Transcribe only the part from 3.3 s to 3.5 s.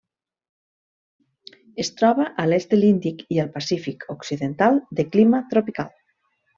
i